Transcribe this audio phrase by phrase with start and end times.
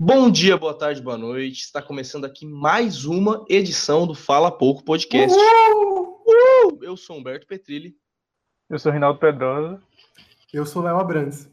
[0.00, 1.62] Bom dia, boa tarde, boa noite.
[1.62, 5.36] Está começando aqui mais uma edição do Fala Pouco Podcast.
[5.36, 6.22] Uhul!
[6.24, 6.78] Uhul!
[6.84, 7.96] Eu sou Humberto Petrilli.
[8.70, 9.82] Eu sou Rinaldo Pedrosa.
[10.52, 11.50] Eu sou Léo Abrantes.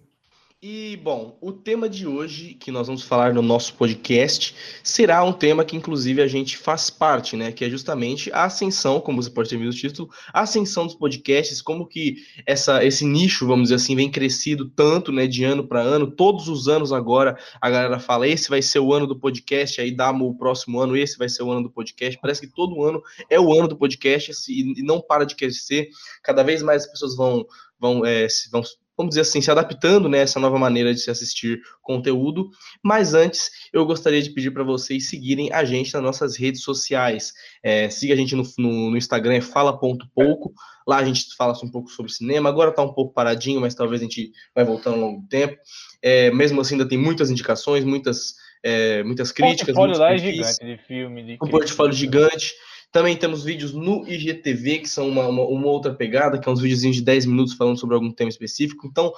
[0.61, 5.33] E, bom, o tema de hoje que nós vamos falar no nosso podcast será um
[5.33, 7.51] tema que, inclusive, a gente faz parte, né?
[7.51, 10.95] Que é justamente a ascensão, como você pode ter visto no título, a ascensão dos
[10.95, 12.15] podcasts, como que
[12.47, 16.09] essa, esse nicho, vamos dizer assim, vem crescido tanto, né, de ano para ano.
[16.09, 19.91] Todos os anos agora a galera fala: esse vai ser o ano do podcast, aí
[19.91, 22.17] dá o próximo ano, esse vai ser o ano do podcast.
[22.19, 25.89] Parece que todo ano é o ano do podcast e não para de crescer.
[26.23, 27.45] Cada vez mais as pessoas vão
[27.79, 28.63] vão, é, vão
[28.97, 32.49] vamos dizer assim, se adaptando né, essa nova maneira de se assistir conteúdo.
[32.83, 37.33] Mas antes, eu gostaria de pedir para vocês seguirem a gente nas nossas redes sociais.
[37.61, 40.53] É, siga a gente no, no, no Instagram, é fala.pouco.
[40.87, 42.47] Lá a gente fala um pouco sobre cinema.
[42.47, 45.57] Agora está um pouco paradinho, mas talvez a gente vai voltando ao longo do tempo.
[46.01, 49.75] É, mesmo assim, ainda tem muitas indicações, muitas, é, muitas críticas.
[49.75, 51.23] O portfólio lá é gigante de filme.
[51.23, 52.53] De um portfólio gigante.
[52.95, 56.61] Também temos vídeos no IGTV, que são uma, uma, uma outra pegada, que é uns
[56.61, 58.87] videozinhos de 10 minutos falando sobre algum tema específico.
[58.87, 59.11] Então,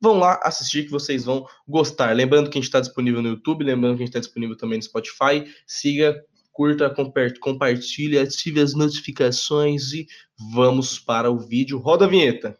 [0.00, 2.12] vão lá assistir que vocês vão gostar.
[2.12, 4.78] Lembrando que a gente está disponível no YouTube, lembrando que a gente está disponível também
[4.78, 5.44] no Spotify.
[5.64, 6.92] Siga, curta,
[7.40, 10.08] compartilhe, ative as notificações e
[10.52, 11.78] vamos para o vídeo.
[11.78, 12.58] Roda a vinheta.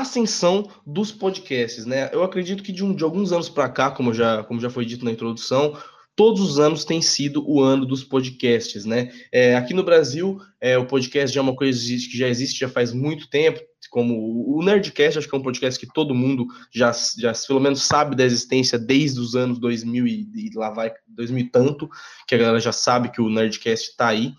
[0.00, 2.10] Ascensão dos podcasts, né?
[2.12, 4.84] Eu acredito que de, um, de alguns anos para cá, como já, como já foi
[4.84, 5.76] dito na introdução,
[6.16, 9.12] todos os anos tem sido o ano dos podcasts, né?
[9.30, 12.68] É, aqui no Brasil, é, o podcast já é uma coisa que já existe já
[12.68, 16.90] faz muito tempo, como o Nerdcast, acho que é um podcast que todo mundo já,
[17.18, 21.44] já pelo menos sabe da existência desde os anos 2000 e, e lá vai 2000
[21.44, 21.88] e tanto,
[22.26, 24.32] que a galera já sabe que o Nerdcast está aí,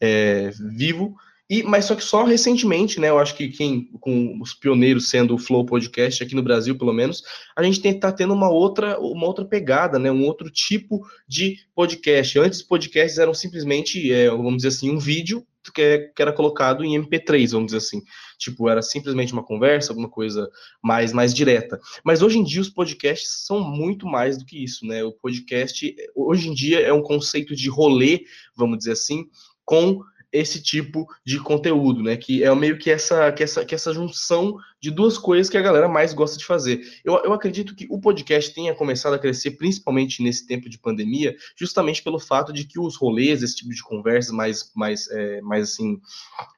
[0.00, 1.16] é, vivo.
[1.54, 3.10] E, mas só que só recentemente, né?
[3.10, 6.92] Eu acho que quem, com os pioneiros sendo o Flow Podcast aqui no Brasil, pelo
[6.92, 7.22] menos,
[7.54, 10.10] a gente tem tá tendo uma outra, uma outra pegada, né?
[10.10, 12.40] Um outro tipo de podcast.
[12.40, 16.84] Antes, os podcasts eram simplesmente, é, vamos dizer assim, um vídeo que, é, era colocado
[16.84, 18.02] em MP3, vamos dizer assim.
[18.36, 20.50] Tipo, era simplesmente uma conversa, alguma coisa
[20.82, 21.78] mais, mais direta.
[22.02, 25.04] Mas hoje em dia os podcasts são muito mais do que isso, né?
[25.04, 28.24] O podcast, hoje em dia, é um conceito de rolê,
[28.56, 29.24] vamos dizer assim,
[29.64, 30.00] com
[30.34, 32.16] esse tipo de conteúdo, né?
[32.16, 35.62] Que é meio que essa, que essa, que essa junção de duas coisas que a
[35.62, 36.80] galera mais gosta de fazer.
[37.04, 41.36] Eu, eu acredito que o podcast tenha começado a crescer, principalmente nesse tempo de pandemia,
[41.56, 45.70] justamente pelo fato de que os rolês, esse tipo de conversas mais, mais, é, mais
[45.70, 46.00] assim,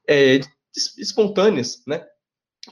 [0.09, 0.41] é,
[0.97, 2.03] espontâneas, né?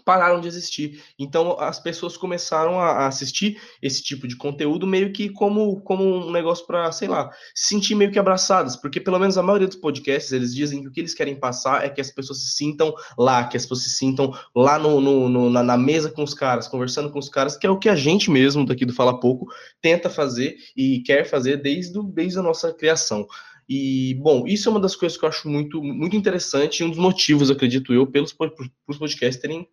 [0.04, 1.02] Pararam de existir.
[1.18, 6.30] Então as pessoas começaram a, assistir esse tipo de conteúdo meio que como, como um
[6.30, 9.76] negócio para, sei lá, se sentir meio que abraçadas, porque pelo menos a maioria dos
[9.76, 12.94] podcasts eles dizem que o que eles querem passar é que as pessoas se sintam
[13.18, 16.34] lá, que as pessoas se sintam lá no, no, no na, na, mesa com os
[16.34, 19.18] caras, conversando com os caras, que é o que a gente mesmo daqui do Fala
[19.18, 19.46] Pouco
[19.82, 23.26] tenta fazer e quer fazer desde, desde a nossa criação.
[23.68, 26.90] E, bom, isso é uma das coisas que eu acho muito, muito interessante e um
[26.90, 29.66] dos motivos, acredito eu, pelos, podcasts terem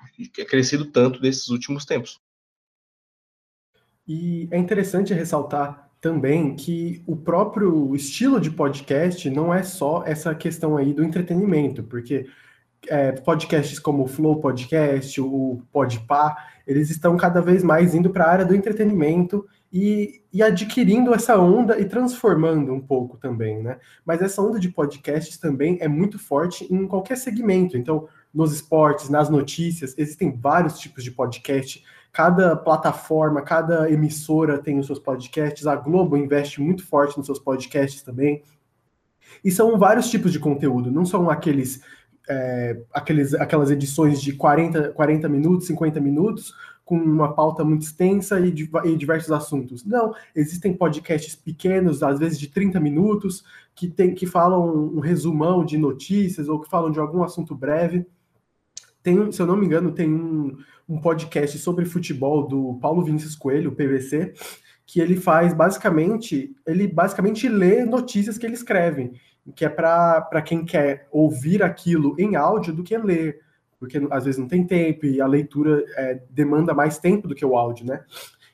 [0.48, 2.20] crescido tanto nesses últimos tempos.
[4.08, 10.34] E é interessante ressaltar também que o próprio estilo de podcast não é só essa
[10.34, 12.26] questão aí do entretenimento, porque
[12.88, 16.36] é, podcasts como o Flow Podcast, o Podpah,
[16.66, 21.40] eles estão cada vez mais indo para a área do entretenimento e, e, adquirindo essa
[21.40, 23.80] onda e transformando um pouco também, né?
[24.06, 27.78] Mas essa onda de podcasts também é muito forte em qualquer segmento.
[27.78, 31.84] Então, nos esportes, nas notícias, existem vários tipos de podcast.
[32.12, 35.66] Cada plataforma, cada emissora tem os seus podcasts.
[35.66, 38.44] A Globo investe muito forte nos seus podcasts também.
[39.44, 41.82] E são vários tipos de conteúdo, não são aqueles,
[42.30, 46.54] é, aqueles aquelas edições de 40, 40 minutos, 50 minutos,
[46.92, 49.86] com uma pauta muito extensa e, e, diversos assuntos.
[49.86, 55.64] Não, existem podcasts pequenos, às vezes de 30 minutos, que, tem, que falam um resumão
[55.64, 58.06] de notícias ou que falam de algum assunto breve.
[59.02, 60.58] Tem, se eu não me engano, tem um,
[60.90, 64.34] um podcast sobre futebol do Paulo Vinícius Coelho, PVC,
[64.86, 69.14] que ele faz basicamente, ele basicamente lê notícias que ele escreve,
[69.56, 73.40] que é para quem quer ouvir aquilo em áudio do que ler
[73.82, 77.44] porque às vezes não tem tempo e a leitura é, demanda mais tempo do que
[77.44, 78.04] o áudio, né?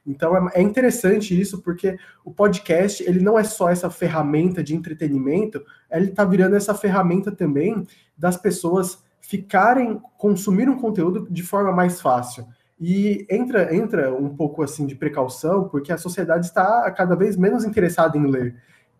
[0.05, 4.73] Então é, é interessante isso porque o podcast ele não é só essa ferramenta de
[4.73, 7.85] entretenimento, ele está virando essa ferramenta também
[8.17, 12.47] das pessoas ficarem consumir um conteúdo de forma mais fácil.
[12.79, 17.65] E entra entra um pouco assim de precaução porque a sociedade está cada vez menos
[17.65, 18.55] interessada em ler.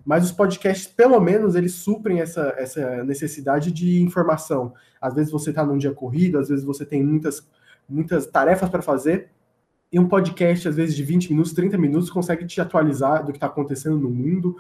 [0.08, 4.74] Mas os podcasts, pelo menos, eles suprem essa, essa necessidade de informação.
[5.02, 7.46] Às vezes você está num dia corrido, às vezes você tem muitas,
[7.90, 9.30] muitas tarefas para fazer,
[9.92, 13.38] e um podcast, às vezes, de 20 minutos, 30 minutos, consegue te atualizar do que
[13.38, 14.56] está acontecendo no mundo,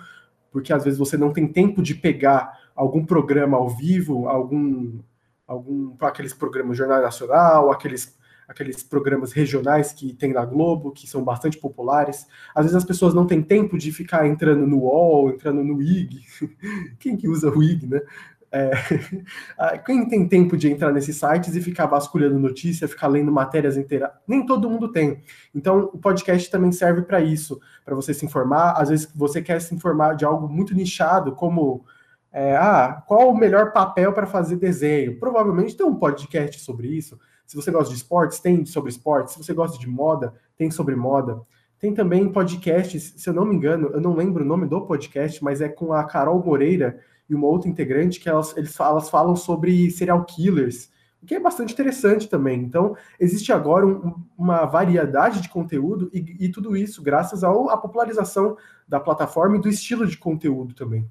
[0.51, 4.99] porque às vezes você não tem tempo de pegar algum programa ao vivo, algum,
[5.47, 8.16] algum aqueles programas Jornal Nacional, aqueles,
[8.47, 12.25] aqueles programas regionais que tem na Globo, que são bastante populares.
[12.55, 16.21] Às vezes as pessoas não têm tempo de ficar entrando no UOL, entrando no IG.
[16.97, 18.01] Quem que usa o IG, né?
[18.49, 18.71] É,
[19.59, 23.75] ah, quem tem tempo de entrar nesses sites e ficar vasculhando notícia, ficar lendo matérias
[23.75, 24.09] inteiras?
[24.25, 25.21] Nem todo mundo tem.
[25.53, 28.81] Então, o podcast também serve para isso, para você se informar.
[28.81, 31.85] Às vezes, você quer se informar de algo muito nichado, como
[32.31, 35.19] é, ah, qual o melhor papel para fazer desenho?
[35.19, 37.19] Provavelmente tem um podcast sobre isso.
[37.47, 39.33] Se você gosta de esportes, tem sobre esportes.
[39.33, 41.41] Se você gosta de moda, tem sobre moda.
[41.79, 45.41] Tem também podcasts, se eu não me engano, eu não lembro o nome do podcast,
[45.43, 46.99] mas é com a Carol Moreira
[47.29, 50.91] e uma outra integrante que elas, eles, elas falam sobre serial killers,
[51.21, 52.61] o que é bastante interessante também.
[52.61, 58.57] Então, existe agora um, uma variedade de conteúdo e, e tudo isso graças à popularização
[58.87, 61.09] da plataforma e do estilo de conteúdo também.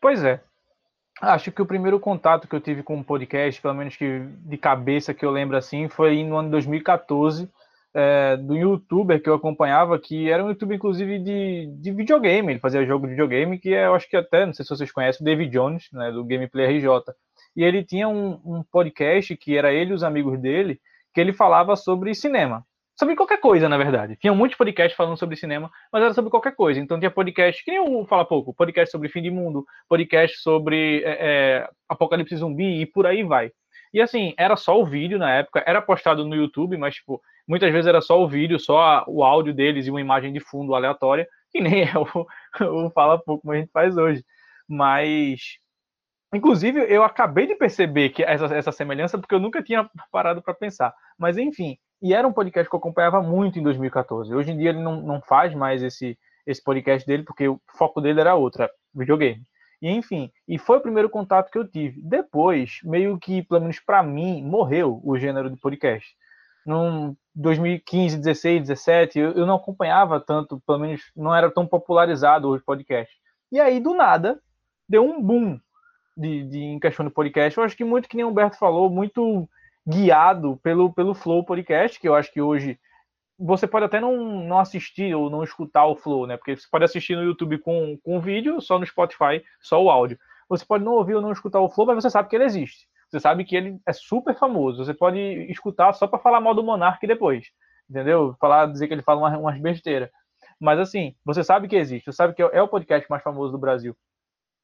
[0.00, 0.42] Pois é.
[1.20, 4.56] Acho que o primeiro contato que eu tive com o podcast, pelo menos que de
[4.56, 7.50] cabeça que eu lembro assim, foi no ano de 2014,
[7.92, 12.52] é, do youtuber que eu acompanhava, que era um youtuber, inclusive, de, de videogame.
[12.52, 14.92] Ele fazia jogo de videogame, que é, eu acho que até, não sei se vocês
[14.92, 16.86] conhecem, o David Jones, né, do Gameplay RJ.
[17.56, 20.80] E ele tinha um, um podcast que era ele e os amigos dele,
[21.12, 22.64] que ele falava sobre cinema.
[22.98, 24.16] Sobre qualquer coisa, na verdade.
[24.16, 26.80] Tinha muitos podcasts falando sobre cinema, mas era sobre qualquer coisa.
[26.80, 31.02] Então tinha podcast, que nem o Fala Pouco, podcast sobre fim de mundo, podcast sobre
[31.04, 33.52] é, é, apocalipse zumbi e por aí vai.
[33.94, 37.72] E assim, era só o vídeo na época, era postado no YouTube, mas tipo, Muitas
[37.72, 41.26] vezes era só o vídeo, só o áudio deles e uma imagem de fundo aleatória,
[41.50, 44.22] que nem é o, o Fala Pouco como a gente faz hoje.
[44.68, 45.40] Mas,
[46.34, 50.52] inclusive, eu acabei de perceber que essa, essa semelhança, porque eu nunca tinha parado para
[50.52, 50.92] pensar.
[51.18, 54.34] Mas, enfim, e era um podcast que eu acompanhava muito em 2014.
[54.34, 58.00] Hoje em dia ele não, não faz mais esse, esse podcast dele, porque o foco
[58.00, 59.42] dele era outro, videogame.
[59.80, 62.00] E enfim, e foi o primeiro contato que eu tive.
[62.02, 66.06] Depois, meio que, pelo menos para mim, morreu o gênero de podcast.
[66.66, 72.50] Não, 2015, 16, 17, eu, eu não acompanhava tanto, pelo menos não era tão popularizado
[72.50, 73.16] os podcasts.
[73.50, 74.40] E aí, do nada,
[74.88, 75.58] deu um boom
[76.16, 77.56] de, de, em questão de podcast.
[77.56, 79.48] Eu acho que muito que nem o Humberto falou, muito
[79.88, 82.78] guiado pelo, pelo Flow Podcast, que eu acho que hoje
[83.38, 86.36] você pode até não, não assistir ou não escutar o Flow, né?
[86.36, 90.18] Porque você pode assistir no YouTube com, com vídeo, só no Spotify, só o áudio.
[90.48, 92.86] Você pode não ouvir ou não escutar o Flow, mas você sabe que ele existe.
[93.08, 94.84] Você sabe que ele é super famoso.
[94.84, 95.18] Você pode
[95.50, 97.46] escutar só para falar mal do Monark depois.
[97.88, 98.36] Entendeu?
[98.38, 100.10] Falar, dizer que ele fala umas, umas besteiras.
[100.60, 102.06] Mas assim, você sabe que existe.
[102.06, 103.96] Você sabe que é o podcast mais famoso do Brasil.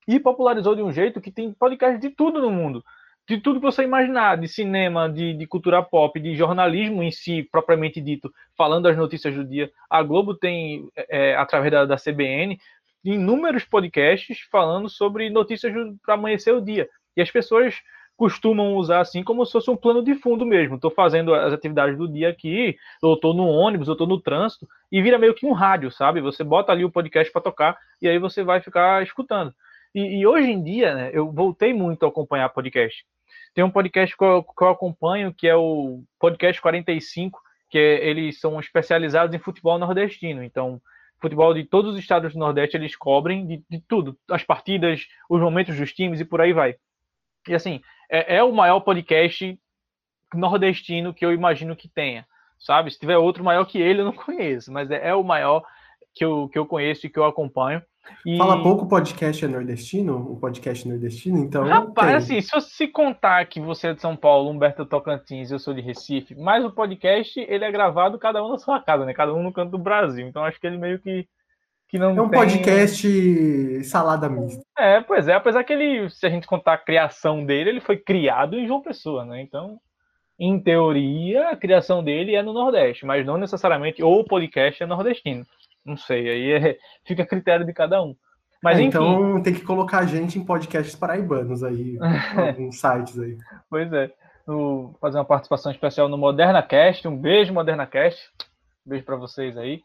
[0.07, 2.85] E popularizou de um jeito que tem podcast de tudo no mundo.
[3.27, 7.43] De tudo que você imaginar, de cinema, de, de cultura pop, de jornalismo em si,
[7.43, 9.71] propriamente dito, falando as notícias do dia.
[9.89, 12.59] A Globo tem, é, através da, da CBN,
[13.03, 15.73] inúmeros podcasts falando sobre notícias
[16.05, 16.89] para amanhecer o dia.
[17.17, 17.77] E as pessoas
[18.17, 20.77] costumam usar assim como se fosse um plano de fundo mesmo.
[20.77, 24.69] Estou fazendo as atividades do dia aqui, ou estou no ônibus, ou estou no trânsito,
[24.91, 26.21] e vira meio que um rádio, sabe?
[26.21, 29.53] Você bota ali o podcast para tocar e aí você vai ficar escutando.
[29.95, 33.05] E, e, hoje em dia, né, eu voltei muito a acompanhar podcast.
[33.55, 37.41] Tem um podcast que eu, que eu acompanho, que é o Podcast 45,
[37.71, 40.43] que é, eles são especializados em futebol nordestino.
[40.43, 40.83] Então,
[41.21, 45.41] futebol de todos os estados do Nordeste eles cobrem de, de tudo, as partidas, os
[45.41, 46.75] momentos dos times e por aí vai.
[47.49, 47.81] E assim,
[48.11, 49.59] é, é o maior podcast
[50.35, 52.27] nordestino que eu imagino que tenha,
[52.59, 52.91] sabe?
[52.91, 55.65] Se tiver outro maior que ele, eu não conheço, mas é, é o maior
[56.13, 57.81] que eu, que eu conheço e que eu acompanho.
[58.27, 58.39] E...
[58.39, 61.65] Fala pouco podcast é nordestino, o podcast nordestino, então.
[61.65, 62.39] Rapaz, tem.
[62.39, 65.59] assim, se eu se contar que você é de São Paulo, Humberto é Tocantins, eu
[65.59, 69.13] sou de Recife, mas o podcast ele é gravado cada um na sua casa, né?
[69.13, 70.27] Cada um no canto do Brasil.
[70.27, 71.27] Então acho que ele meio que
[71.95, 72.41] que não É um tem...
[72.41, 74.63] podcast salada mista.
[74.77, 77.97] É, pois é, apesar que ele, se a gente contar a criação dele, ele foi
[77.97, 79.41] criado em João Pessoa, né?
[79.41, 79.79] Então,
[80.39, 85.47] em teoria, a criação dele é no Nordeste, mas não necessariamente o podcast é nordestino.
[85.85, 88.17] Não sei, aí é, fica a critério de cada um.
[88.63, 91.99] Mas, é, então tem que colocar a gente em podcasts paraibanos aí,
[92.35, 93.37] alguns sites aí.
[93.69, 94.11] Pois é.
[95.01, 97.07] Fazer uma participação especial no Moderna Cast.
[97.07, 98.21] Um beijo, Moderna Cast.
[98.87, 99.83] Um beijo para vocês aí.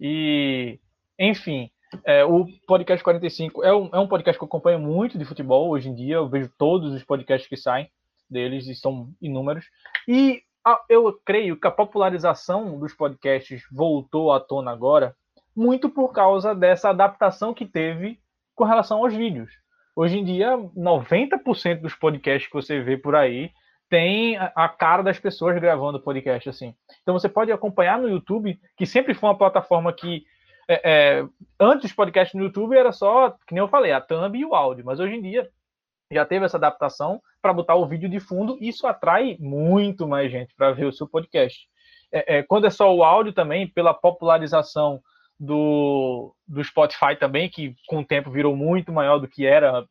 [0.00, 0.78] E
[1.18, 1.70] enfim,
[2.04, 5.68] é, o podcast 45 é um, é um podcast que eu acompanho muito de futebol
[5.68, 6.16] hoje em dia.
[6.16, 7.90] Eu vejo todos os podcasts que saem
[8.30, 9.66] deles e são inúmeros.
[10.08, 15.14] E a, eu creio que a popularização dos podcasts voltou à tona agora
[15.54, 18.18] muito por causa dessa adaptação que teve
[18.54, 19.50] com relação aos vídeos.
[19.94, 23.50] Hoje em dia, 90% dos podcasts que você vê por aí
[23.88, 26.74] tem a cara das pessoas gravando podcast assim.
[27.02, 30.24] Então você pode acompanhar no YouTube, que sempre foi uma plataforma que
[30.66, 31.26] é, é,
[31.60, 34.54] antes dos podcasts no YouTube era só, que nem eu falei, a thumb e o
[34.54, 35.46] áudio, mas hoje em dia
[36.10, 40.54] já teve essa adaptação para botar o vídeo de fundo, isso atrai muito mais gente
[40.54, 41.68] para ver o seu podcast.
[42.10, 45.02] É, é, quando é só o áudio também, pela popularização
[45.42, 49.84] do, do Spotify também, que com o tempo virou muito maior do que era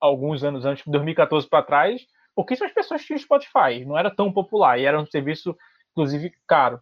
[0.00, 4.84] alguns anos antes, 2014 para trás, pouquíssimas pessoas tinham Spotify, não era tão popular e
[4.84, 5.56] era um serviço,
[5.92, 6.80] inclusive, caro.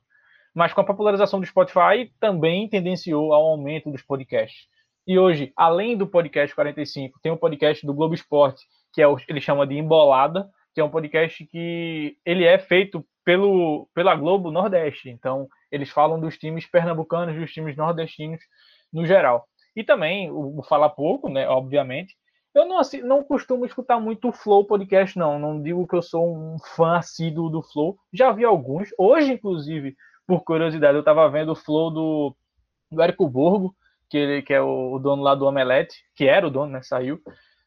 [0.54, 4.66] Mas com a popularização do Spotify, também tendenciou ao aumento dos podcasts.
[5.06, 9.18] E hoje, além do podcast 45, tem o podcast do Globo Esporte, que é o,
[9.28, 14.52] ele chama de Embolada, que é um podcast que ele é feito pelo, pela Globo
[14.52, 15.10] Nordeste.
[15.10, 18.40] Então, eles falam dos times pernambucanos, dos times nordestinos
[18.92, 19.48] no geral.
[19.74, 22.16] E também o, o Fala Pouco, né, obviamente,
[22.54, 25.40] eu não, assim, não costumo escutar muito o Flow Podcast, não.
[25.40, 27.98] Não digo que eu sou um fã assíduo do Flow.
[28.14, 28.88] Já vi alguns.
[28.96, 29.94] Hoje, inclusive,
[30.26, 32.36] por curiosidade, eu estava vendo o Flow do,
[32.90, 33.74] do Érico Borgo,
[34.08, 36.80] que, ele, que é o, o, dono lá do Omelete, que era o dono, né?
[36.80, 37.20] Saiu.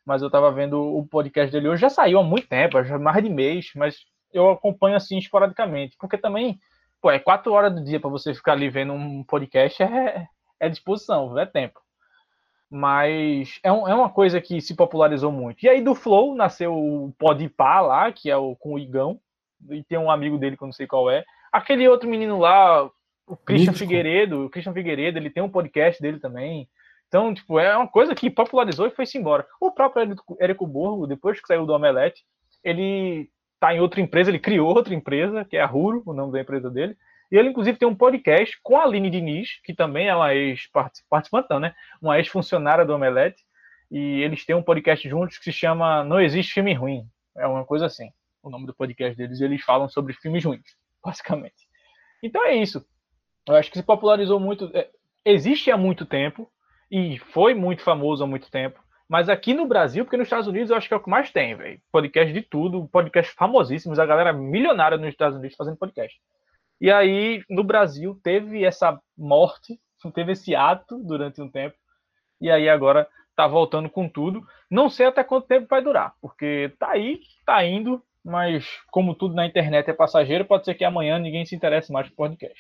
[0.04, 1.82] Mas eu estava vendo o podcast dele hoje.
[1.82, 3.98] Já saiu há muito tempo, já mais de mês, mas
[4.34, 5.96] eu acompanho assim esporadicamente.
[5.98, 6.60] Porque também,
[7.02, 10.28] pô, é quatro horas do dia para você ficar ali vendo um podcast, é,
[10.60, 11.80] é disposição, é tempo
[12.70, 15.64] mas é, um, é, uma coisa que se popularizou muito.
[15.64, 19.20] E aí do Flow nasceu o Podpah lá, que é o com o Igão,
[19.70, 21.26] e tem um amigo dele que eu não sei qual é.
[21.52, 22.84] Aquele outro menino lá,
[23.26, 23.90] o Christian Mítico.
[23.90, 26.70] Figueiredo, o Christian Figueiredo, ele tem um podcast dele também.
[27.08, 29.48] Então, tipo, é uma coisa que popularizou e foi-se embora.
[29.60, 32.24] O próprio Érico Borgo, depois que saiu do Omelete,
[32.64, 36.32] ele tá em outra empresa, ele criou outra empresa, que é a Ruro, o nome
[36.32, 36.96] da empresa dele,
[37.32, 41.60] e ele, inclusive, tem um podcast com a Aline Diniz, que também é uma ex-participante,
[41.60, 41.76] né?
[42.02, 43.44] Uma ex-funcionária do Omelete.
[43.92, 47.08] E eles têm um podcast juntos que se chama Não Existe Filme Ruim.
[47.38, 48.10] É uma coisa assim,
[48.42, 49.42] o nome do podcast deles.
[49.42, 51.68] Eles falam sobre filmes ruins, basicamente.
[52.24, 52.84] Então é isso.
[53.48, 54.72] Eu acho que se popularizou muito.
[54.74, 54.90] É,
[55.24, 56.52] existe há muito tempo
[56.92, 58.80] e foi muito famoso há muito tempo.
[59.10, 61.32] Mas aqui no Brasil, porque nos Estados Unidos eu acho que é o que mais
[61.32, 61.82] tem, velho.
[61.92, 66.16] Podcast de tudo, podcast famosíssimos, a galera milionária nos Estados Unidos fazendo podcast.
[66.80, 69.80] E aí, no Brasil, teve essa morte,
[70.14, 71.76] teve esse ato durante um tempo,
[72.40, 74.46] e aí agora tá voltando com tudo.
[74.70, 79.34] Não sei até quanto tempo vai durar, porque tá aí, tá indo, mas como tudo
[79.34, 82.60] na internet é passageiro, pode ser que amanhã ninguém se interesse mais por podcast.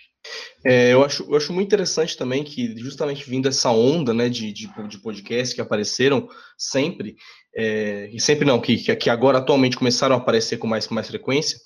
[0.65, 4.51] É, eu, acho, eu acho muito interessante também que, justamente vindo essa onda né, de,
[4.51, 7.15] de, de podcast que apareceram sempre,
[7.55, 11.07] é, e sempre não, que, que agora atualmente começaram a aparecer com mais, com mais
[11.07, 11.57] frequência,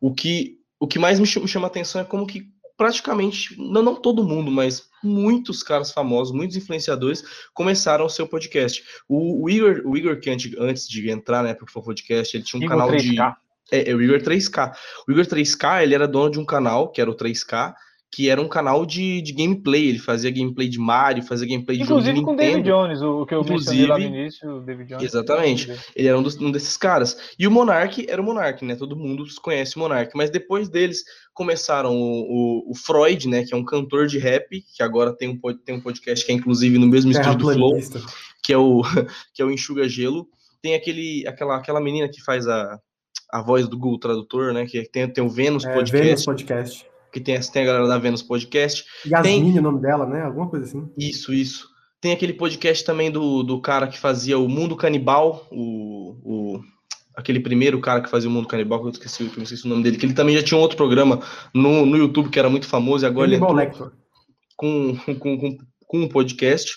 [0.00, 2.42] o que o que mais me chama, a atenção é como que
[2.76, 8.82] praticamente, não, não todo mundo, mas muitos caras famosos, muitos influenciadores começaram o seu podcast.
[9.08, 12.44] O, o Igor, o Igor que antes, antes de entrar né, para o podcast, ele
[12.44, 13.00] tinha um Igor canal 3K.
[13.00, 13.18] de.
[13.70, 14.74] É, é, o Igor 3K.
[15.08, 17.74] O Igor 3K, ele era dono de um canal, que era o 3K,
[18.14, 19.88] que era um canal de, de gameplay.
[19.88, 23.34] Ele fazia gameplay de Mario, fazia gameplay de Inclusive com o David Jones, o que
[23.34, 25.02] eu Inclusive, lá no início, o David Jones.
[25.02, 25.72] Exatamente.
[25.96, 27.34] Ele era um, dos, um, desses caras.
[27.36, 28.76] E o Monark era o Monark, né?
[28.76, 30.16] Todo mundo conhece o Monark.
[30.16, 31.02] Mas depois deles
[31.32, 33.42] começaram o, o, o, Freud, né?
[33.42, 36.34] Que é um cantor de rap, que agora tem um, tem um podcast que é
[36.36, 37.80] inclusive no mesmo estúdio do Flow,
[38.44, 38.82] que é o,
[39.34, 40.28] que é o Enxuga Gelo.
[40.62, 42.78] Tem aquele, aquela, aquela menina que faz a,
[43.32, 44.66] a voz do Google Tradutor, né?
[44.66, 46.06] Que tem, tem o Vênus é, Podcast.
[46.06, 48.84] Vênus Podcast que tem, tem a galera da Vênus Podcast.
[49.06, 49.58] Yasmin, tem...
[49.60, 50.22] o nome dela, né?
[50.22, 50.90] Alguma coisa assim.
[50.98, 51.68] Isso, isso.
[52.00, 56.60] Tem aquele podcast também do, do cara que fazia o Mundo Canibal, o, o
[57.14, 59.84] aquele primeiro cara que fazia o Mundo Canibal, que eu esqueci, eu esqueci o nome
[59.84, 61.20] dele, que ele também já tinha um outro programa
[61.54, 63.92] no, no YouTube que era muito famoso e agora ele entrou
[64.56, 66.76] com, com, com, com um podcast.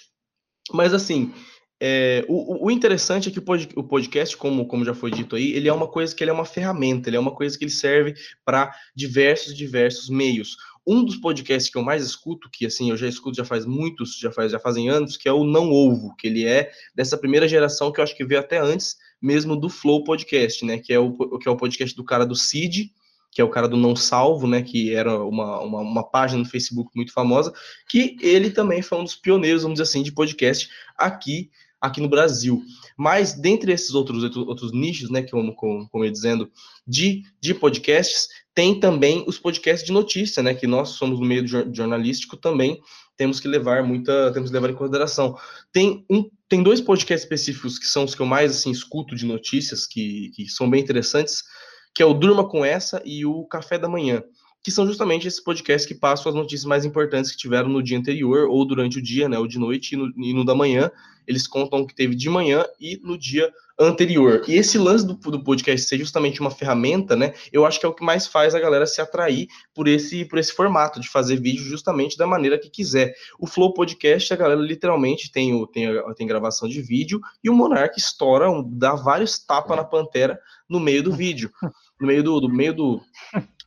[0.71, 1.33] Mas assim,
[1.79, 5.67] é, o, o, interessante é que o podcast, como, como já foi dito aí, ele
[5.67, 8.15] é uma coisa que ele é uma ferramenta, ele é uma coisa que ele serve
[8.43, 10.57] para diversos, diversos meios.
[10.85, 14.17] Um dos podcasts que eu mais escuto, que assim eu já escuto já faz muitos,
[14.17, 17.47] já faz já fazem anos, que é o Não Ovo, que ele é dessa primeira
[17.47, 20.79] geração que eu acho que veio até antes mesmo do Flow Podcast, né?
[20.79, 22.91] Que é o que é o podcast do cara do Cid,
[23.29, 26.49] que é o cara do Não Salvo, né, que era uma, uma, uma, página no
[26.49, 27.53] Facebook muito famosa,
[27.87, 30.67] que ele também foi um dos pioneiros, vamos dizer assim, de podcast
[30.97, 32.61] aqui aqui no Brasil.
[32.97, 36.51] Mas dentre esses outros, outros nichos, né, como, como, como eu dizendo,
[36.85, 41.45] de, de podcasts, tem também os podcasts de notícia, né, que nós somos no meio
[41.47, 42.81] jornalístico também
[43.17, 45.35] temos que levar muita, temos que levar em consideração.
[45.73, 49.25] Tem um, tem dois podcasts específicos que são os que eu mais assim escuto de
[49.25, 51.43] notícias que, que são bem interessantes,
[51.93, 54.23] que é o Durma com essa e o Café da Manhã
[54.67, 57.97] que são justamente esses podcasts que passam as notícias mais importantes que tiveram no dia
[57.97, 60.91] anterior ou durante o dia, né, ou de noite e no, e no da manhã.
[61.25, 64.43] Eles contam o que teve de manhã e no dia anterior.
[64.45, 67.33] E esse lance do, do podcast ser justamente uma ferramenta, né?
[67.49, 70.37] Eu acho que é o que mais faz a galera se atrair por esse, por
[70.37, 73.13] esse formato de fazer vídeo justamente da maneira que quiser.
[73.39, 77.53] O Flow Podcast, a galera literalmente tem, o, tem, tem gravação de vídeo e o
[77.53, 81.51] Monark estoura, um, dá vários tapas na pantera no meio do vídeo,
[82.01, 83.01] no meio do, do meio do,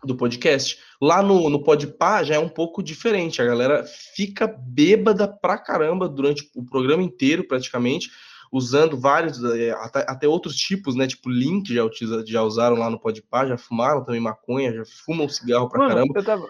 [0.04, 0.78] do podcast.
[1.00, 3.40] Lá no, no Podpah já é um pouco diferente.
[3.40, 8.10] A galera fica bêbada pra caramba durante o programa inteiro, praticamente
[8.52, 11.06] usando vários, é, até, até, outros tipos, né?
[11.06, 15.28] Tipo Link já, utiliza, já usaram lá no Podpah, já fumaram também maconha, já fumam
[15.28, 16.22] cigarro pra Mano, caramba.
[16.22, 16.48] Tava...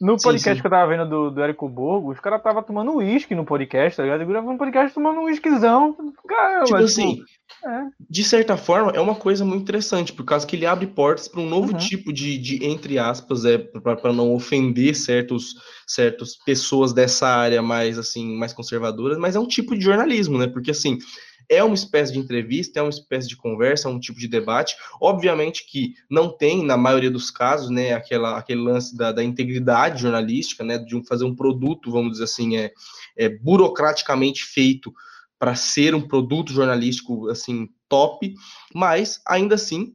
[0.00, 0.60] No podcast sim, sim.
[0.60, 3.96] que eu tava vendo do, do Érico Borgo, os caras tava tomando uísque no podcast,
[3.96, 4.22] tá ligado?
[4.22, 5.96] Eu gravando um podcast tomando um uísquezão.
[6.26, 7.22] Caramba, tipo, tipo assim,
[7.64, 7.86] é.
[8.10, 11.40] de certa forma, é uma coisa muito interessante, por causa que ele abre portas para
[11.40, 11.78] um novo uhum.
[11.78, 15.54] tipo de, de, entre aspas, é para não ofender certos,
[15.86, 20.46] certas pessoas dessa área mais assim, mais conservadoras, mas é um tipo de jornalismo, né?
[20.48, 20.98] Porque assim,
[21.48, 24.76] é uma espécie de entrevista, é uma espécie de conversa, é um tipo de debate.
[25.00, 30.02] Obviamente que não tem, na maioria dos casos, né, aquela, aquele lance da, da integridade
[30.02, 32.72] jornalística, né, de fazer um produto, vamos dizer assim, é,
[33.16, 34.92] é burocraticamente feito
[35.38, 38.34] para ser um produto jornalístico assim top,
[38.74, 39.94] mas ainda assim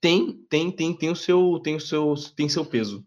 [0.00, 3.04] tem tem tem tem o seu tem o seu tem seu peso.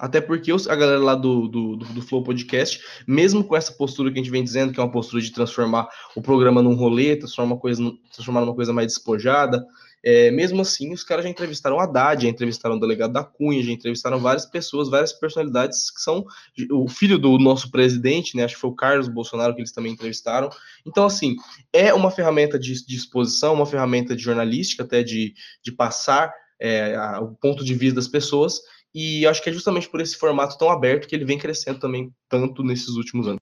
[0.00, 4.18] Até porque a galera lá do, do, do, Flow Podcast, mesmo com essa postura que
[4.18, 7.54] a gente vem dizendo, que é uma postura de transformar o programa num rolê, transformar,
[7.54, 7.80] uma coisa,
[8.12, 9.64] transformar numa coisa mais despojada,
[10.06, 13.72] é, mesmo assim, os caras já entrevistaram Haddad, já entrevistaram o delegado da Cunha, já
[13.72, 16.26] entrevistaram várias pessoas, várias personalidades que são
[16.70, 18.44] o filho do nosso presidente, né?
[18.44, 20.50] Acho que foi o Carlos Bolsonaro que eles também entrevistaram.
[20.84, 21.36] Então, assim,
[21.72, 25.32] é uma ferramenta de, de exposição, uma ferramenta de jornalística, até de,
[25.62, 28.60] de passar é, a, o ponto de vista das pessoas,
[28.94, 32.12] e acho que é justamente por esse formato tão aberto que ele vem crescendo também
[32.28, 33.40] tanto nesses últimos anos.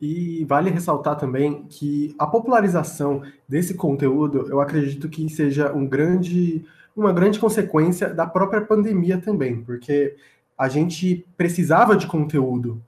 [0.00, 6.64] E vale ressaltar também que a popularização desse conteúdo, eu acredito que seja um grande,
[6.96, 10.16] uma grande consequência da própria pandemia também, porque
[10.58, 12.82] a gente precisava de conteúdo.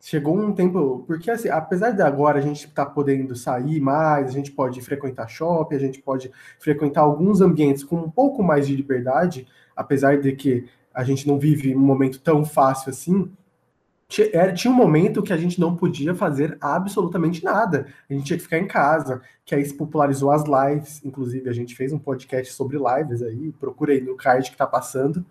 [0.00, 4.28] Chegou um tempo, porque assim, apesar de agora a gente estar tá podendo sair mais,
[4.28, 8.66] a gente pode frequentar shopping, a gente pode frequentar alguns ambientes com um pouco mais
[8.66, 9.46] de liberdade,
[9.80, 13.32] apesar de que a gente não vive um momento tão fácil assim,
[14.54, 17.86] tinha um momento que a gente não podia fazer absolutamente nada.
[18.08, 21.00] A gente tinha que ficar em casa, que aí se popularizou as lives.
[21.02, 23.52] Inclusive, a gente fez um podcast sobre lives aí.
[23.52, 25.24] Procura aí no card que tá passando.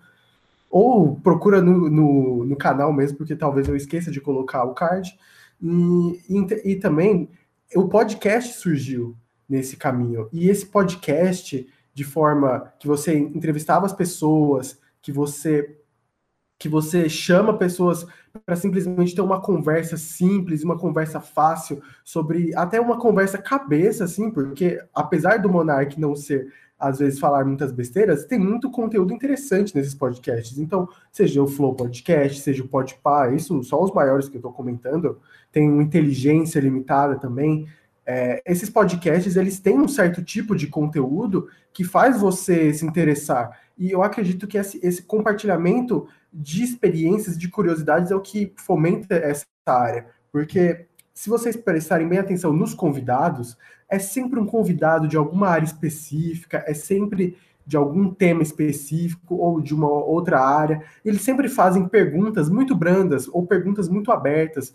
[0.71, 5.13] Ou procura no, no, no canal mesmo, porque talvez eu esqueça de colocar o card.
[5.61, 7.29] E, e, e também
[7.75, 9.15] o podcast surgiu
[9.47, 10.27] nesse caminho.
[10.31, 11.67] E esse podcast
[11.99, 15.75] de forma que você entrevistava as pessoas, que você
[16.57, 18.05] que você chama pessoas
[18.45, 24.29] para simplesmente ter uma conversa simples, uma conversa fácil sobre até uma conversa cabeça assim,
[24.29, 29.75] porque apesar do Monark não ser às vezes falar muitas besteiras, tem muito conteúdo interessante
[29.75, 30.57] nesses podcasts.
[30.57, 34.53] Então, seja o Flow Podcast, seja o Podpah, isso só os maiores que eu estou
[34.53, 35.19] comentando,
[35.51, 37.67] tem inteligência limitada também.
[38.11, 43.61] É, esses podcasts eles têm um certo tipo de conteúdo que faz você se interessar.
[43.77, 49.13] E eu acredito que esse, esse compartilhamento de experiências, de curiosidades, é o que fomenta
[49.13, 50.07] essa área.
[50.31, 53.55] Porque se vocês prestarem bem atenção nos convidados,
[53.87, 59.61] é sempre um convidado de alguma área específica, é sempre de algum tema específico ou
[59.61, 60.81] de uma outra área.
[61.05, 64.73] Eles sempre fazem perguntas muito brandas ou perguntas muito abertas,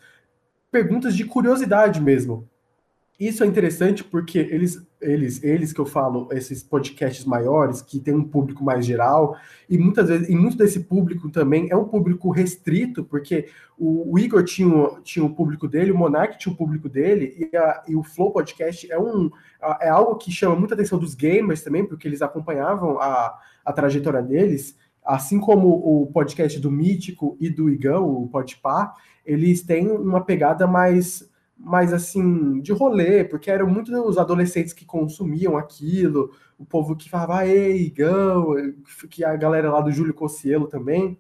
[0.70, 2.48] perguntas de curiosidade mesmo.
[3.18, 8.12] Isso é interessante porque eles, eles, eles que eu falo, esses podcasts maiores, que tem
[8.12, 9.36] um público mais geral,
[9.70, 13.48] e muitas vezes, e muito desse público também é um público restrito, porque
[13.78, 17.56] o, o Igor tinha, tinha o público dele, o Monark tinha o público dele, e,
[17.56, 19.30] a, e o Flow Podcast é, um,
[19.80, 24.22] é algo que chama muita atenção dos gamers também, porque eles acompanhavam a, a trajetória
[24.22, 28.92] deles, assim como o podcast do Mítico e do Igão, o Podpah,
[29.24, 34.84] eles têm uma pegada mais mais assim, de rolê, porque eram muitos os adolescentes que
[34.84, 38.54] consumiam aquilo, o povo que falava, ei, Gão,
[39.10, 41.18] que a galera lá do Júlio Cossielo também.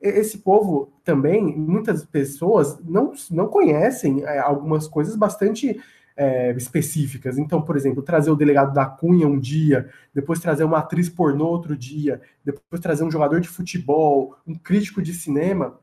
[0.00, 5.80] Esse povo também, muitas pessoas não, não conhecem é, algumas coisas bastante
[6.16, 7.38] é, específicas.
[7.38, 11.46] Então, por exemplo, trazer o delegado da Cunha um dia, depois trazer uma atriz pornô
[11.46, 15.78] outro dia, depois trazer um jogador de futebol, um crítico de cinema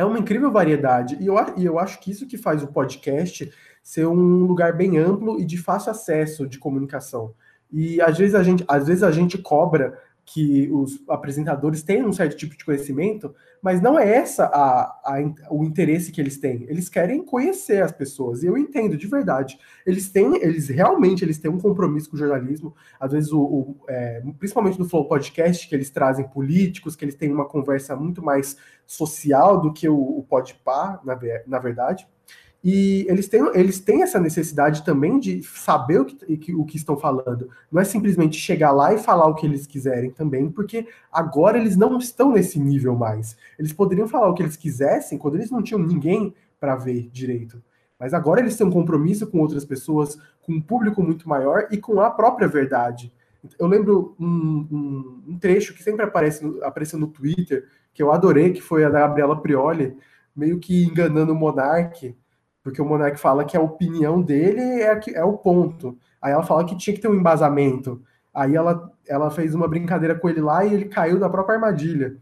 [0.00, 1.18] é uma incrível variedade.
[1.20, 4.96] E eu, e eu acho que isso que faz o podcast ser um lugar bem
[4.96, 7.34] amplo e de fácil acesso de comunicação.
[7.70, 9.98] E às vezes a gente, às vezes a gente cobra
[10.32, 15.34] que os apresentadores têm um certo tipo de conhecimento, mas não é essa a, a,
[15.50, 16.64] o interesse que eles têm.
[16.68, 18.42] Eles querem conhecer as pessoas.
[18.42, 19.58] E eu entendo de verdade.
[19.84, 22.74] Eles têm, eles realmente eles têm um compromisso com o jornalismo.
[23.00, 27.16] Às vezes, o, o é, principalmente no Flow Podcast, que eles trazem políticos, que eles
[27.16, 32.06] têm uma conversa muito mais social do que o, o Podpah, na, na verdade.
[32.62, 36.96] E eles têm, eles têm essa necessidade também de saber o que, o que estão
[36.96, 37.48] falando.
[37.72, 41.76] Não é simplesmente chegar lá e falar o que eles quiserem também, porque agora eles
[41.76, 43.34] não estão nesse nível mais.
[43.58, 47.62] Eles poderiam falar o que eles quisessem quando eles não tinham ninguém para ver direito.
[47.98, 51.78] Mas agora eles têm um compromisso com outras pessoas, com um público muito maior e
[51.78, 53.10] com a própria verdade.
[53.58, 58.52] Eu lembro um, um, um trecho que sempre aparece apareceu no Twitter, que eu adorei,
[58.52, 59.96] que foi a da Gabriela Prioli,
[60.36, 62.14] meio que enganando o Monark
[62.70, 65.98] porque o Monark fala que a opinião dele é, é o ponto.
[66.22, 68.00] Aí ela fala que tinha que ter um embasamento.
[68.32, 72.16] Aí ela, ela fez uma brincadeira com ele lá e ele caiu na própria armadilha.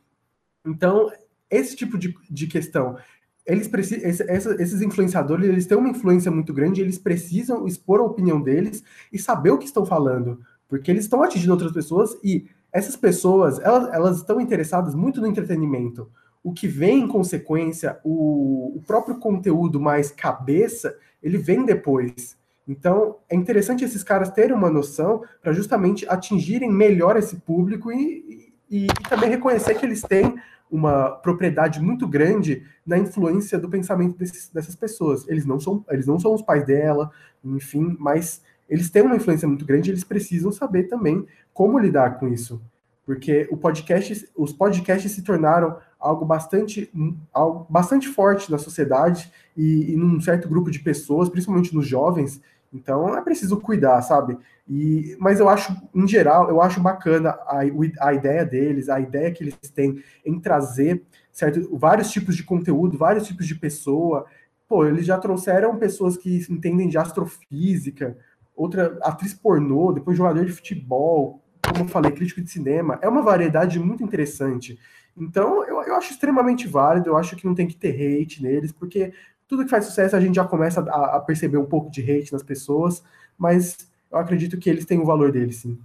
[0.67, 1.13] Então,
[1.51, 2.97] esse tipo de, de questão,
[3.45, 8.05] eles precisam, esse, esses influenciadores, eles têm uma influência muito grande, eles precisam expor a
[8.05, 8.83] opinião deles
[9.13, 13.59] e saber o que estão falando, porque eles estão atingindo outras pessoas e essas pessoas,
[13.59, 16.11] elas, elas estão interessadas muito no entretenimento
[16.42, 22.37] o que vem em consequência, o, o próprio conteúdo mais cabeça, ele vem depois.
[22.66, 28.53] Então, é interessante esses caras terem uma noção para justamente atingirem melhor esse público e,
[28.70, 30.35] e, e, também reconhecer que eles têm
[30.70, 35.27] uma propriedade muito grande na influência do pensamento desses, dessas pessoas.
[35.27, 37.11] Eles não, são, eles não são os pais dela,
[37.42, 42.18] enfim, mas eles têm uma influência muito grande e eles precisam saber também como lidar
[42.18, 42.61] com isso.
[43.07, 46.91] Porque o podcast, os podcasts se tornaram algo bastante,
[47.33, 52.41] algo bastante forte na sociedade e, e num certo grupo de pessoas, principalmente nos jovens.
[52.73, 54.39] Então é preciso cuidar, sabe?
[54.69, 57.61] E, mas eu acho, em geral, eu acho bacana a,
[58.01, 62.99] a ideia deles, a ideia que eles têm em trazer certo, vários tipos de conteúdo,
[62.99, 64.27] vários tipos de pessoa.
[64.69, 68.17] Pô, eles já trouxeram pessoas que entendem de astrofísica,
[68.55, 72.99] outra atriz pornô, depois jogador de futebol, como eu falei, crítico de cinema.
[73.01, 74.79] É uma variedade muito interessante.
[75.21, 78.73] Então, eu, eu acho extremamente válido, eu acho que não tem que ter hate neles,
[78.73, 79.13] porque
[79.47, 82.33] tudo que faz sucesso a gente já começa a, a perceber um pouco de hate
[82.33, 83.03] nas pessoas,
[83.37, 85.79] mas eu acredito que eles têm o valor deles, sim.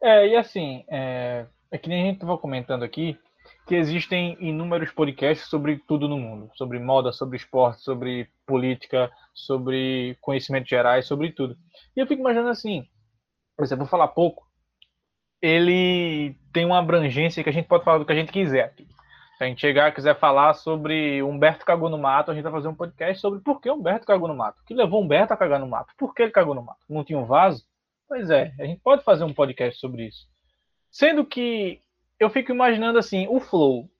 [0.00, 3.18] É, e assim, é, é que nem a gente estava comentando aqui,
[3.66, 10.16] que existem inúmeros podcasts sobre tudo no mundo, sobre moda, sobre esporte, sobre política, sobre
[10.20, 11.56] conhecimentos gerais, sobre tudo.
[11.96, 12.86] E eu fico imaginando assim,
[13.56, 14.46] por exemplo, vou falar pouco,
[15.42, 18.72] ele tem uma abrangência que a gente pode falar do que a gente quiser.
[19.36, 22.52] Se a gente chegar e quiser falar sobre Humberto cagou no mato, a gente vai
[22.52, 24.60] fazer um podcast sobre por que Humberto cagou no mato.
[24.60, 25.92] O que levou Humberto a cagar no mato?
[25.98, 26.78] Por que ele cagou no mato?
[26.88, 27.64] Não tinha um vaso?
[28.08, 30.28] Pois é, a gente pode fazer um podcast sobre isso.
[30.92, 31.80] Sendo que
[32.20, 33.90] eu fico imaginando assim, o Flow.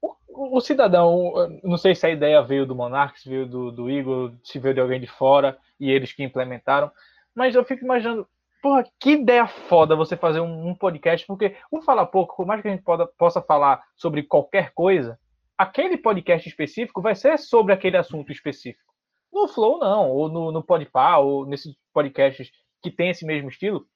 [0.00, 1.32] O, o cidadão,
[1.64, 4.74] não sei se a ideia veio do Monark, se veio do, do Igor, se veio
[4.74, 6.92] de alguém de fora e eles que implementaram,
[7.34, 8.28] mas eu fico imaginando
[8.66, 12.60] Porra, que ideia foda você fazer um, um podcast, porque o Fala Pouco, por mais
[12.60, 15.16] que a gente poda, possa falar sobre qualquer coisa,
[15.56, 18.92] aquele podcast específico vai ser sobre aquele assunto específico.
[19.32, 22.50] No Flow, não, ou no, no Podpah, ou nesses podcasts
[22.82, 23.86] que tem esse mesmo estilo,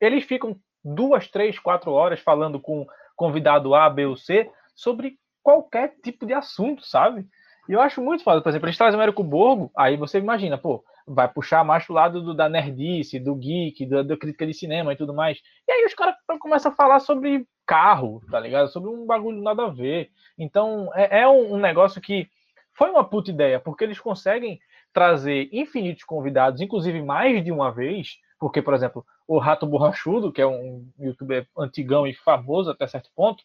[0.00, 5.96] eles ficam duas, três, quatro horas falando com convidado A, B ou C sobre qualquer
[6.02, 7.26] tipo de assunto, sabe?
[7.68, 8.40] E eu acho muito foda.
[8.40, 11.94] Por exemplo, eles trazem o Américo Borgo, aí você imagina, pô, vai puxar mais pro
[11.94, 15.40] lado do, da nerdice, do geek, da, da, crítica de cinema e tudo mais.
[15.66, 18.68] E aí os caras começam a falar sobre carro, tá ligado?
[18.68, 20.10] Sobre um bagulho nada a ver.
[20.38, 22.28] Então é, é um, um, negócio que
[22.76, 24.58] foi uma puta ideia, porque eles conseguem
[24.92, 30.40] trazer infinitos convidados, inclusive mais de uma vez, porque, por exemplo, o Rato Borrachudo, que
[30.40, 33.42] é um youtuber antigão e famoso até certo ponto,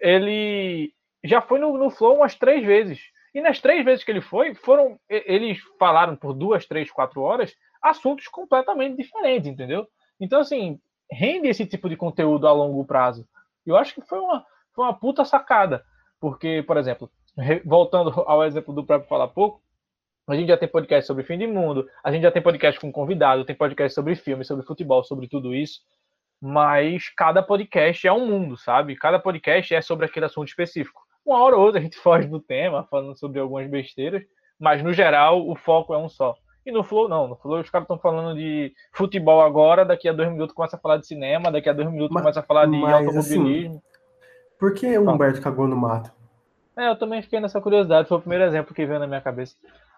[0.00, 0.92] ele
[1.24, 3.00] já foi no, no Flow umas três vezes.
[3.36, 7.54] E nas três vezes que ele foi, foram eles falaram por duas, três, quatro horas
[7.82, 9.86] assuntos completamente diferentes, entendeu?
[10.18, 10.80] Então, assim,
[11.12, 13.28] rende esse tipo de conteúdo a longo prazo.
[13.66, 14.42] Eu acho que foi uma,
[14.74, 15.84] foi uma puta sacada.
[16.18, 17.10] Porque, por exemplo,
[17.62, 19.60] voltando ao exemplo do próprio Falar Pouco,
[20.26, 22.90] a gente já tem podcast sobre fim de mundo, a gente já tem podcast com
[22.90, 25.82] convidado, tem podcast sobre filme, sobre futebol, sobre tudo isso.
[26.40, 28.96] Mas cada podcast é um mundo, sabe?
[28.96, 31.05] Cada podcast é sobre aquele assunto específico.
[31.26, 34.22] Uma hora ou outra a gente foge do tema, falando sobre algumas besteiras,
[34.58, 36.36] mas no geral o foco é um só.
[36.64, 37.28] E no Flow, não.
[37.28, 40.78] No Flow, os caras estão falando de futebol agora, daqui a dois minutos começa a
[40.78, 43.76] falar de cinema, daqui a dois minutos mas, começa a falar de mas, automobilismo.
[43.76, 43.82] Assim,
[44.58, 46.10] por que o Humberto cagou no mato?
[46.76, 49.54] É, eu também fiquei nessa curiosidade, foi o primeiro exemplo que veio na minha cabeça.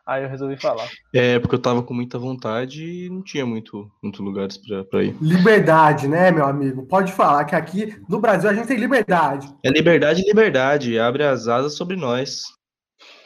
[0.09, 0.89] Aí eu resolvi falar.
[1.15, 5.15] É, porque eu tava com muita vontade e não tinha muito, muito lugares para ir.
[5.21, 6.87] Liberdade, né, meu amigo?
[6.87, 9.55] Pode falar que aqui no Brasil a gente tem liberdade.
[9.63, 10.99] É liberdade, liberdade.
[10.99, 12.45] Abre as asas sobre nós.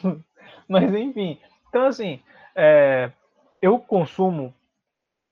[0.67, 2.19] Mas enfim, então assim,
[2.53, 3.09] é,
[3.61, 4.53] eu consumo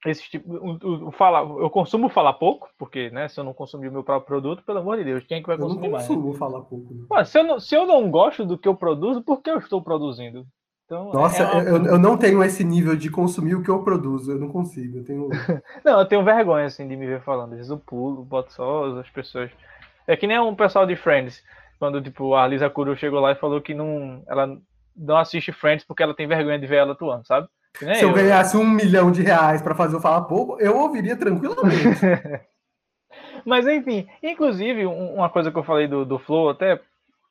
[0.05, 3.89] esse tipo, o, o, falar, eu consumo falar pouco, porque, né, se eu não consumir
[3.89, 6.09] o meu próprio produto, pelo amor de Deus, quem é que vai consumir mais?
[6.09, 6.93] Eu não consumo mais, falar pouco.
[6.93, 7.25] Né?
[7.25, 9.81] se, eu não, se eu não gosto do que eu produzo, por que eu estou
[9.81, 10.47] produzindo?
[10.91, 11.63] Então, Nossa, é uma...
[11.63, 14.97] eu, eu não tenho esse nível de consumir o que eu produzo, eu não consigo,
[14.97, 15.29] eu tenho...
[15.85, 18.99] não, eu tenho vergonha, assim, de me ver falando, às vezes eu pulo, boto só
[18.99, 19.49] as pessoas...
[20.05, 21.41] É que nem um pessoal de Friends,
[21.79, 24.57] quando, tipo, a Lisa Kudrow chegou lá e falou que não, ela
[24.93, 27.47] não assiste Friends porque ela tem vergonha de ver ela atuando, sabe?
[27.77, 31.15] Se eu, eu ganhasse um milhão de reais para fazer o Fala Pouco, eu ouviria
[31.15, 32.01] tranquilamente.
[33.45, 36.81] Mas enfim, inclusive, uma coisa que eu falei do, do Flow, até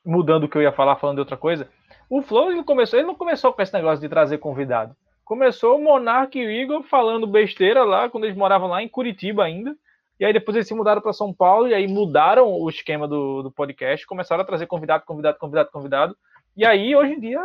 [0.03, 1.69] mudando o que eu ia falar, falando de outra coisa,
[2.11, 4.97] o Flow ele começou, ele não começou com esse negócio de trazer convidado.
[5.25, 9.45] Começou o Monark e o Igor falando besteira lá, quando eles moravam lá em Curitiba
[9.45, 9.77] ainda.
[10.19, 13.45] E aí depois eles se mudaram para São Paulo e aí mudaram o esquema do,
[13.45, 16.17] do podcast, começaram a trazer convidado, convidado, convidado, convidado.
[16.57, 17.41] E aí, hoje em dia,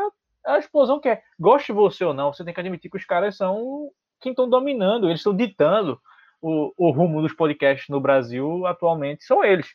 [0.46, 3.38] a explosão que é, goste você ou não, você tem que admitir que os caras
[3.38, 6.00] são quem estão dominando, eles estão ditando
[6.42, 9.68] o, o, rumo dos podcasts no Brasil atualmente, são eles.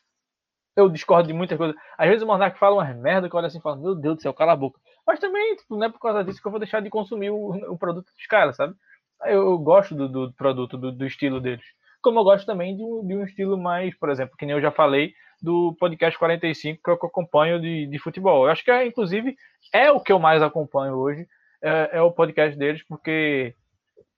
[0.77, 1.77] Eu discordo de muitas coisas.
[1.99, 4.23] Às vezes o Monark fala umas merda que olha assim e fala, meu Deus do
[4.23, 4.81] céu, cala a boca.
[5.07, 7.51] Mas também, tipo, não é por causa disso que eu vou deixar de consumir o,
[7.73, 8.75] o produto dos caras, sabe?
[9.25, 11.65] Eu, eu gosto do, do produto, do, do, estilo deles.
[12.01, 14.63] Como eu gosto também de um, de um estilo mais, por exemplo, que nem eu
[14.63, 18.45] já falei, do podcast 45 que eu acompanho de, de futebol.
[18.45, 19.37] Eu acho que, é, inclusive,
[19.73, 21.27] é o que eu mais acompanho hoje,
[21.63, 23.55] é, é, o podcast deles, porque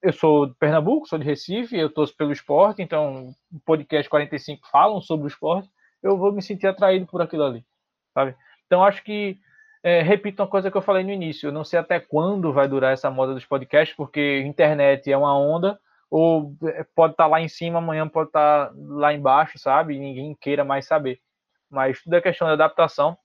[0.02, 4.68] eu sou de Pernambuco, sou de Recife, eu torço pelo esporte, então o podcast 45
[4.70, 5.68] falam sobre o esporte,
[6.02, 7.64] eu vou me sentir atraído por aquilo ali,
[8.14, 8.34] sabe?
[8.66, 9.38] Então acho que,
[9.82, 12.66] é, repito uma coisa que eu falei no início, eu não sei até quando vai
[12.66, 15.78] durar essa moda dos podcasts, porque internet é uma onda,
[16.10, 19.94] ou é, pode estar tá lá em cima, amanhã pode estar tá lá embaixo, sabe?
[19.94, 21.20] E ninguém queira mais saber.
[21.70, 23.16] Mas tudo é questão de adaptação.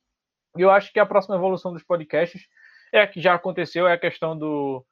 [0.57, 2.47] E eu acho que a próxima evolução dos podcasts
[2.93, 4.85] é a que já aconteceu, é a questão do,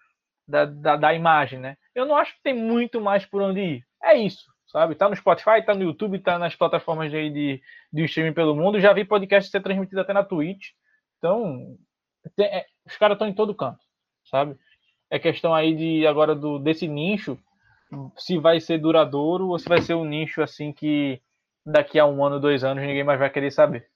[0.48, 1.78] da, da, da, imagem, né?
[1.93, 3.88] Eu não acho que tem muito mais por onde ir.
[4.04, 4.45] É isso,
[4.76, 4.94] sabe?
[4.94, 7.62] Tá no Spotify, tá no YouTube, tá nas plataformas de, de,
[7.94, 8.78] de streaming pelo mundo.
[8.78, 10.72] Já vi podcast ser transmitido até na Twitch.
[11.18, 11.78] Então,
[12.36, 13.80] tem, é, os caras estão em todo canto,
[14.30, 14.58] sabe?
[15.10, 17.40] É questão aí de agora do desse nicho
[18.18, 21.22] se vai ser duradouro ou se vai ser um nicho assim que
[21.66, 23.88] daqui a um ano, dois anos, ninguém mais vai querer saber.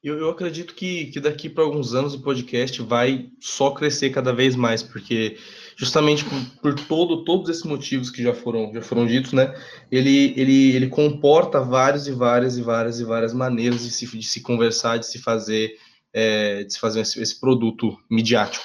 [0.00, 4.32] Eu, eu acredito que, que daqui para alguns anos o podcast vai só crescer cada
[4.32, 5.36] vez mais, porque
[5.78, 9.54] justamente por, por, todo, todos esses motivos que já foram, já foram ditos, né?
[9.92, 14.26] Ele, ele, ele comporta várias e várias e várias e várias maneiras de se, de
[14.26, 15.76] se conversar, de se fazer,
[16.12, 18.64] é, de se fazer esse, esse produto midiático.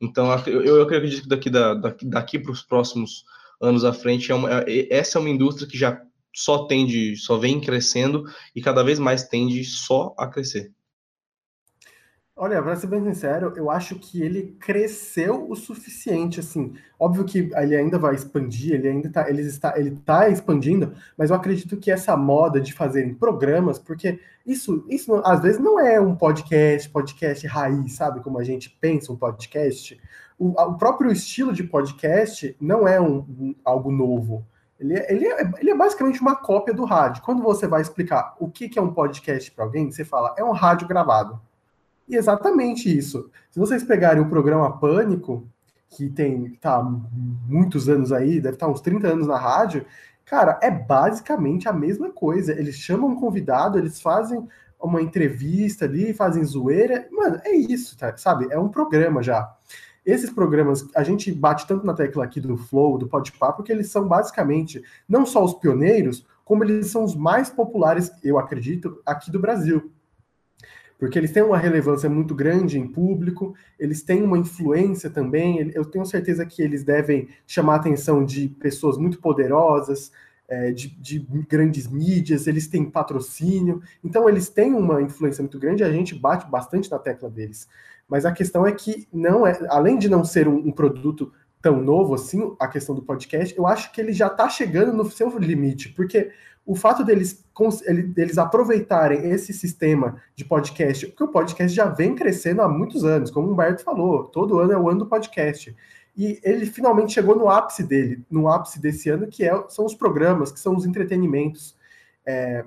[0.00, 3.24] Então, eu, eu acredito que daqui, da, daqui para os próximos
[3.60, 6.02] anos à frente, é uma, é, essa é uma indústria que já
[6.34, 10.72] só tende, só vem crescendo e cada vez mais tende só a crescer.
[12.40, 16.72] Olha, para ser bem sincero, eu acho que ele cresceu o suficiente, assim.
[16.96, 21.30] Óbvio que ele ainda vai expandir, ele ainda tá, ele está, ele tá expandindo, mas
[21.30, 26.00] eu acredito que essa moda de fazerem programas, porque isso, isso às vezes não é
[26.00, 28.20] um podcast, podcast raiz, sabe?
[28.20, 30.00] Como a gente pensa um podcast.
[30.38, 34.46] O, o próprio estilo de podcast não é um, um algo novo.
[34.78, 37.20] Ele é, ele, é, ele é basicamente uma cópia do rádio.
[37.24, 40.44] Quando você vai explicar o que, que é um podcast para alguém, você fala, é
[40.44, 41.47] um rádio gravado.
[42.08, 43.30] E exatamente isso.
[43.50, 45.46] Se vocês pegarem o programa Pânico,
[45.90, 49.84] que tem tá muitos anos aí, deve estar tá uns 30 anos na rádio,
[50.24, 52.52] cara, é basicamente a mesma coisa.
[52.52, 54.46] Eles chamam um convidado, eles fazem
[54.80, 57.06] uma entrevista ali, fazem zoeira.
[57.12, 58.16] Mano, é isso, tá?
[58.16, 58.46] sabe?
[58.50, 59.54] É um programa já.
[60.04, 63.90] Esses programas, a gente bate tanto na tecla aqui do Flow, do Podpah, porque eles
[63.90, 69.30] são basicamente não só os pioneiros, como eles são os mais populares, eu acredito, aqui
[69.30, 69.92] do Brasil
[70.98, 75.70] porque eles têm uma relevância muito grande em público, eles têm uma influência também.
[75.72, 80.10] Eu tenho certeza que eles devem chamar a atenção de pessoas muito poderosas,
[80.48, 85.84] é, de, de, grandes mídias, eles têm patrocínio, então eles têm uma influência muito grande.
[85.84, 87.68] A gente bate bastante na tecla deles.
[88.08, 91.30] Mas a questão é que não é, além de não ser um, um produto
[91.60, 95.08] tão novo assim, a questão do podcast, eu acho que ele já está chegando no
[95.10, 96.30] seu limite, porque
[96.68, 97.42] o fato deles,
[98.14, 103.30] deles aproveitarem esse sistema de podcast, porque o podcast já vem crescendo há muitos anos,
[103.30, 105.74] como o Humberto falou, todo ano é o ano do podcast.
[106.14, 109.94] E ele finalmente chegou no ápice dele, no ápice desse ano, que é, são os
[109.94, 111.74] programas, que são os entretenimentos.
[112.26, 112.66] É,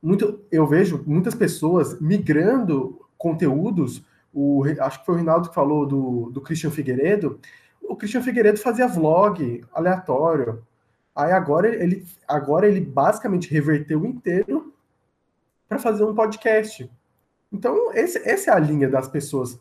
[0.00, 5.84] muito, eu vejo muitas pessoas migrando conteúdos o, acho que foi o Rinaldo que falou
[5.84, 7.40] do, do Christian Figueiredo,
[7.82, 10.62] o Christian Figueiredo fazia vlog aleatório.
[11.16, 14.74] Aí agora ele, agora ele basicamente reverteu inteiro
[15.66, 16.90] para fazer um podcast.
[17.50, 19.58] Então, esse, essa é a linha das pessoas.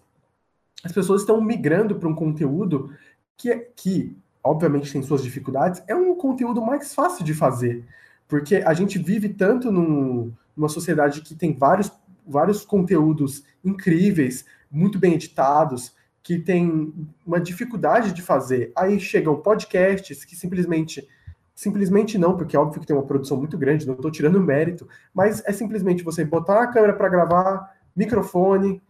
[0.83, 2.93] As pessoas estão migrando para um conteúdo
[3.37, 7.85] que, que, obviamente, tem suas dificuldades, é um conteúdo mais fácil de fazer.
[8.27, 11.89] Porque a gente vive tanto num, numa sociedade que tem vários,
[12.27, 16.93] vários conteúdos incríveis, muito bem editados, que tem
[17.25, 18.73] uma dificuldade de fazer.
[18.75, 21.07] Aí chegam podcasts que simplesmente
[21.55, 24.87] simplesmente não, porque é óbvio que tem uma produção muito grande, não estou tirando mérito,
[25.13, 28.81] mas é simplesmente você botar a câmera para gravar, microfone,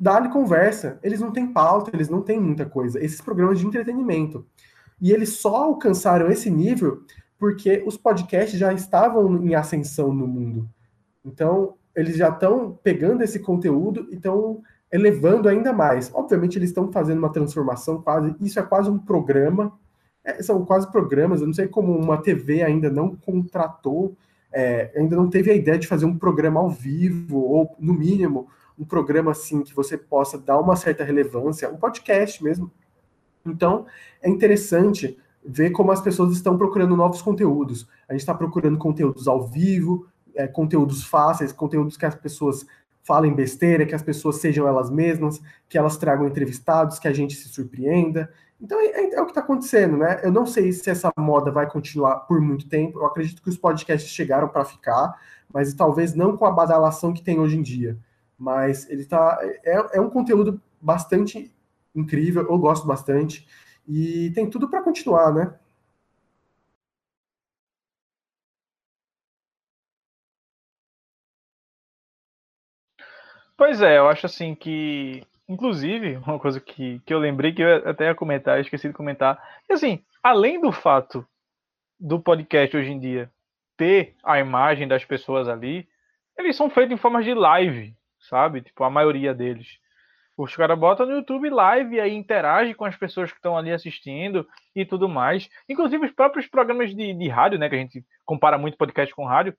[0.00, 0.98] dar-lhe conversa.
[1.02, 2.98] Eles não têm pauta, eles não têm muita coisa.
[3.04, 4.46] Esses programas de entretenimento.
[5.00, 7.02] E eles só alcançaram esse nível
[7.38, 10.68] porque os podcasts já estavam em ascensão no mundo.
[11.22, 16.10] Então, eles já estão pegando esse conteúdo e estão elevando ainda mais.
[16.14, 18.34] Obviamente, eles estão fazendo uma transformação quase.
[18.40, 19.78] Isso é quase um programa.
[20.24, 21.40] É, são quase programas.
[21.40, 24.16] Eu não sei como uma TV ainda não contratou,
[24.52, 28.48] é, ainda não teve a ideia de fazer um programa ao vivo, ou, no mínimo,
[28.78, 32.70] um programa assim que você possa dar uma certa relevância, um podcast mesmo.
[33.44, 33.86] Então,
[34.22, 37.86] é interessante ver como as pessoas estão procurando novos conteúdos.
[38.08, 42.66] A gente está procurando conteúdos ao vivo, é, conteúdos fáceis, conteúdos que as pessoas
[43.02, 47.36] falem besteira, que as pessoas sejam elas mesmas, que elas tragam entrevistados, que a gente
[47.36, 48.30] se surpreenda.
[48.60, 50.20] Então é, é, é o que está acontecendo, né?
[50.22, 52.98] Eu não sei se essa moda vai continuar por muito tempo.
[52.98, 55.14] Eu acredito que os podcasts chegaram para ficar,
[55.52, 57.98] mas talvez não com a badalação que tem hoje em dia.
[58.38, 59.38] Mas ele tá.
[59.64, 61.54] É, é um conteúdo bastante
[61.94, 63.46] incrível, eu gosto bastante.
[63.86, 65.54] E tem tudo para continuar, né?
[73.56, 77.88] Pois é, eu acho assim que, inclusive, uma coisa que, que eu lembrei que eu
[77.88, 81.26] até ia comentar, esqueci de comentar, é assim, além do fato
[81.98, 83.30] do podcast hoje em dia
[83.76, 85.88] ter a imagem das pessoas ali,
[86.38, 88.60] eles são feitos em formas de live, sabe?
[88.60, 89.78] Tipo, a maioria deles.
[90.36, 93.70] Os caras botam no YouTube live e aí interage com as pessoas que estão ali
[93.70, 95.48] assistindo e tudo mais.
[95.68, 97.68] Inclusive os próprios programas de, de rádio, né?
[97.68, 99.56] Que a gente compara muito podcast com rádio.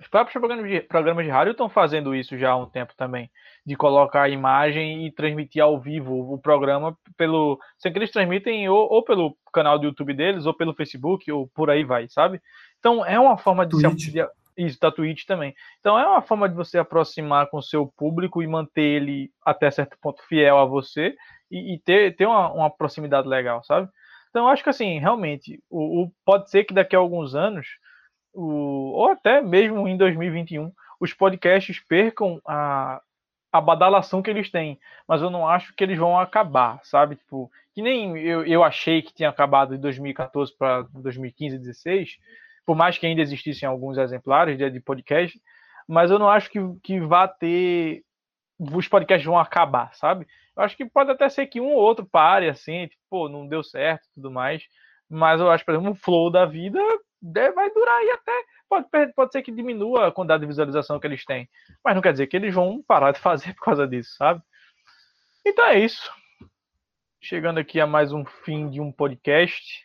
[0.00, 3.30] Os próprios programas de, programas de rádio estão fazendo isso já há um tempo também.
[3.64, 7.58] De colocar a imagem e transmitir ao vivo o programa pelo.
[7.78, 11.48] Sem que eles transmitem ou, ou, pelo canal do YouTube deles, ou pelo Facebook, ou
[11.54, 12.40] por aí vai, sabe?
[12.78, 14.10] Então é uma forma de Twitch.
[14.10, 14.26] se.
[14.56, 15.54] Isso, da Twitch também.
[15.80, 19.70] Então é uma forma de você aproximar com o seu público e manter ele até
[19.70, 21.14] certo ponto fiel a você
[21.50, 23.88] e, e ter, ter uma, uma, proximidade legal, sabe?
[24.30, 27.66] Então eu acho que assim, realmente, o, o, pode ser que daqui a alguns anos,
[28.34, 33.00] o, ou até mesmo em 2021, os podcasts percam a,
[33.52, 37.16] a badalação que eles têm, mas eu não acho que eles vão acabar, sabe?
[37.16, 42.18] Tipo, que nem eu, eu achei que tinha acabado de 2014 para 2015, 2016
[42.64, 45.40] por mais que ainda existissem alguns exemplares de, de podcast,
[45.86, 48.02] mas eu não acho que, que vá ter.
[48.58, 50.26] Os podcasts vão acabar, sabe?
[50.56, 53.46] Eu acho que pode até ser que um ou outro pare, assim, tipo, pô, não
[53.46, 54.62] deu certo tudo mais.
[55.10, 56.80] Mas eu acho, por exemplo, o flow da vida
[57.52, 58.44] vai durar aí até.
[58.68, 61.48] Pode, pode ser que diminua a quantidade de visualização que eles têm.
[61.84, 64.42] Mas não quer dizer que eles vão parar de fazer por causa disso, sabe?
[65.44, 66.10] Então é isso.
[67.20, 69.84] Chegando aqui a mais um fim de um podcast.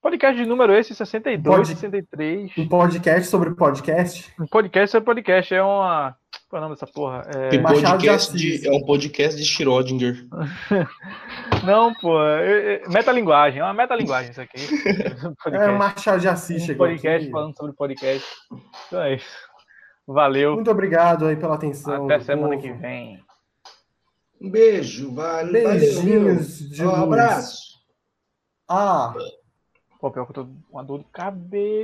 [0.00, 1.66] Podcast de número esse, 62, Pod...
[1.66, 2.58] 63.
[2.58, 4.32] Um podcast sobre podcast?
[4.38, 5.54] Um podcast sobre podcast.
[5.54, 6.16] É uma.
[6.54, 7.22] Qual é o nome dessa porra?
[7.34, 7.48] É...
[7.48, 8.64] Tem podcast de...
[8.64, 10.24] É um podcast de Schrödinger.
[11.66, 12.22] Não, pô.
[12.22, 12.88] É, é...
[12.88, 13.58] Metalinguagem.
[13.58, 14.60] É uma metalinguagem isso aqui.
[15.50, 16.68] é Machado de Assis.
[16.68, 17.32] Um podcast aqui.
[17.32, 18.24] falando sobre podcast.
[18.86, 19.36] Então é isso.
[20.06, 20.54] Valeu.
[20.54, 22.04] Muito obrigado aí pela atenção.
[22.04, 22.62] Até semana povo.
[22.62, 23.20] que vem.
[24.40, 25.12] Um beijo.
[25.12, 26.72] Vale, Beijinhos valeu.
[26.72, 27.80] de um abraço.
[28.68, 29.12] Ah.
[29.98, 31.83] Pô, pior que eu tô com uma dor de cabeça.